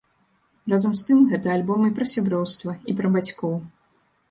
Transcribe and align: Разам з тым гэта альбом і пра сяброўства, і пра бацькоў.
Разам 0.71 0.95
з 0.99 1.03
тым 1.09 1.19
гэта 1.33 1.51
альбом 1.57 1.85
і 1.89 1.93
пра 2.01 2.09
сяброўства, 2.15 2.77
і 2.93 2.99
пра 3.03 3.15
бацькоў. 3.19 3.55